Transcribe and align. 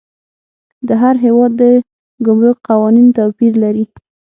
د 0.87 0.89
هر 1.01 1.15
هیواد 1.25 1.51
د 1.61 1.63
ګمرک 2.25 2.57
قوانین 2.69 3.07
توپیر 3.17 3.53
لري. 3.63 3.85